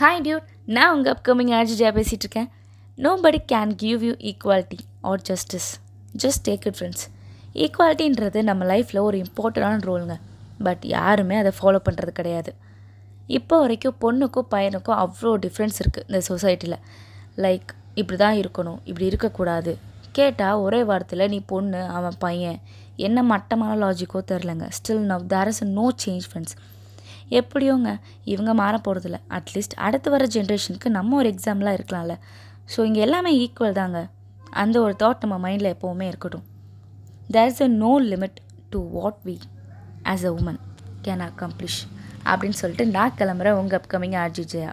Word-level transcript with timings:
Hi 0.00 0.20
Dude 0.26 0.46
நான் 0.74 0.92
உங்கள் 0.94 1.12
upcoming 1.14 1.50
ஆர்ஜிஜா 1.56 1.88
பேசிகிட்டு 1.96 2.24
இருக்கேன். 2.26 2.46
Nobody 3.24 3.38
can 3.52 3.72
give 3.82 4.00
you 4.06 4.12
equality 4.30 4.78
or 5.08 5.22
justice 5.28 5.66
just 6.22 6.42
take 6.46 6.64
it 6.68 6.76
friends 6.78 7.04
ஈக்குவாலிட்டின்றது 7.64 8.40
நம்ம 8.48 8.68
லைஃப்பில் 8.70 9.00
ஒரு 9.08 9.18
இம்பார்ட்டண்டான 9.24 9.84
ரோலுங்க 9.88 10.16
பட் 10.66 10.82
யாருமே 10.94 11.36
அதை 11.42 11.52
ஃபாலோ 11.58 11.80
பண்ணுறது 11.88 12.12
கிடையாது. 12.20 12.52
இப்போ 13.38 13.58
வரைக்கும் 13.64 13.98
பொண்ணுக்கும் 14.04 14.48
பையனுக்கும் 14.54 14.98
அவ்வளோ 15.04 15.34
டிஃப்ரென்ஸ் 15.44 15.78
இருக்குது 15.82 16.06
இந்த 16.08 16.20
சொசைட்டியில் 16.30 16.78
லைக் 17.46 17.70
இப்படி 18.02 18.18
தான் 18.24 18.38
இருக்கணும் 18.42 18.80
இப்படி 18.88 19.06
இருக்கக்கூடாது. 19.12 19.74
கேட்டால் 20.18 20.62
ஒரே 20.66 20.82
வாரத்தில் 20.90 21.30
நீ 21.34 21.40
பொண்ணு 21.52 21.82
அவன் 21.98 22.20
பையன். 22.26 22.58
என்ன 23.08 23.18
மட்டமான 23.32 23.74
லாஜிக்கோ 23.84 24.22
தெரிலங்க 24.32 24.68
still 24.78 25.06
now 25.12 25.30
there 25.34 25.52
is 25.52 25.64
no 25.78 25.86
change 26.04 26.26
friends 26.30 26.56
எப்படியோங்க? 27.30 28.00
இவங்க 28.24 28.54
மாற 28.54 28.80
போகிறதில்ல 28.88 29.20
அட்லீஸ்ட் 29.28 29.74
அடுத்து 29.74 30.10
வர 30.10 30.26
ஜென்ரேஷனுக்கு 30.26 30.88
நம்ம 30.88 31.16
ஒரு 31.16 31.34
எக்ஸாம்பிளாக 31.34 31.78
இருக்கலாம்ல. 31.78 32.16
ஸோ 32.76 32.84
இங்கே 32.84 33.00
எல்லாமே 33.00 33.48
ஈக்குவல் 33.48 33.72
தாங்க. 33.72 34.08
அந்த 34.50 34.80
ஒரு 34.80 34.94
தாட் 34.98 35.20
நம்ம 35.20 35.50
மைண்டில் 35.50 35.74
எப்போவுமே 35.74 36.02
இருக்கட்டும். 36.02 36.44
There 37.30 37.46
is 37.46 37.62
a 37.62 37.68
no 37.68 38.00
limit 38.00 38.38
to 38.70 38.88
what 38.88 39.20
we 39.24 39.38
as 40.02 40.24
a 40.24 40.32
woman 40.32 40.58
can 41.02 41.24
accomplish 41.28 41.80
அப்படின்னு 42.24 42.48
சொல்லிட்டு 42.48 42.86
நான் 42.86 43.14
கிளம்புறேன் 43.18 43.52
உங்கள் 43.52 43.80
அப்கமிங் 43.80 44.16
ஆர்ஜி 44.16 44.44
ஜெயா 44.54 44.72